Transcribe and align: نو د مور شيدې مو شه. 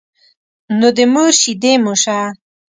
نو 0.79 0.87
د 0.97 0.99
مور 1.13 1.31
شيدې 1.41 1.73
مو 1.83 1.93
شه. 2.03 2.19